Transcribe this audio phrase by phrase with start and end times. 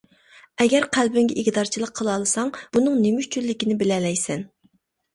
[0.63, 4.47] ئەگەر قەلبىڭگە ئىگىدارچىلىق قىلالىساڭ، بۇنىڭ نېمە ئۈچۈنلۈكىنى بىلەلەيسەن.